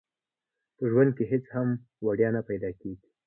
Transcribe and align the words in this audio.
په 0.75 0.83
ژوند 0.91 1.11
کې 1.17 1.25
هيڅ 1.31 1.45
هم 1.55 1.67
وړيا 2.05 2.29
نه 2.35 2.41
پيدا 2.49 2.69
کيږي. 2.81 3.07